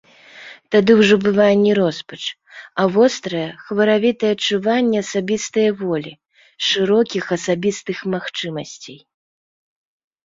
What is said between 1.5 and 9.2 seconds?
не роспач, а вострае, хваравітае адчуванне асабістае волі, шырокіх асабістых магчымасцей.